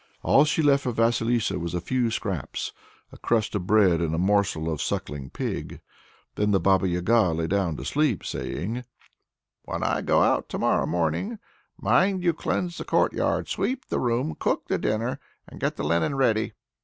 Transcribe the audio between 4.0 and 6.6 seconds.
and a morsel of sucking pig. Then the